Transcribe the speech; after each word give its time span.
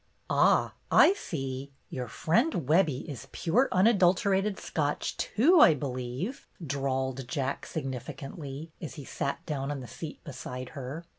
"Ah, 0.31 0.73
I 0.89 1.13
see! 1.13 1.73
Your 1.91 2.07
friend 2.07 2.67
Webbie 2.67 3.05
is 3.07 3.27
pure 3.31 3.69
unadulterated 3.71 4.57
Scotch, 4.59 5.15
too, 5.15 5.59
I 5.59 5.75
believe," 5.75 6.47
drawled 6.65 7.27
Jack, 7.27 7.67
significantly, 7.67 8.71
as 8.81 8.95
he 8.95 9.05
sat 9.05 9.45
down 9.45 9.69
on 9.69 9.79
the 9.81 9.87
seat 9.87 10.23
beside 10.23 10.69
her. 10.69 11.05